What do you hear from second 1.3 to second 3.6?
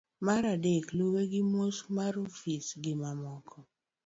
gi mos mar ofis gimamoko